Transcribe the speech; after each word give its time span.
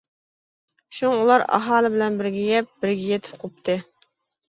شۇڭا 0.99 1.19
ئۇلار 1.19 1.45
ئاھالە 1.59 1.93
بىلەن 1.99 2.19
بىرگە 2.25 2.43
يەپ، 2.49 2.75
بىرگە 2.83 3.09
يىتىپ 3.15 3.41
قوپتى. 3.47 3.81